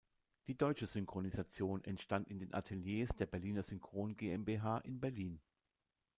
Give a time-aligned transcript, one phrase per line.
[0.47, 5.39] Die deutsche Synchronisation entstand in den Ateliers der Berliner Synchron GmbH in Berlin.